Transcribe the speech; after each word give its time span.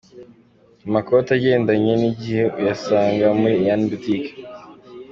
Amakoti 0.87 1.29
agendanye 1.37 1.93
n'igihe 2.01 2.43
uyasanga 2.57 3.25
muri 3.39 3.55
Ian 3.63 3.81
Boutique. 3.89 4.31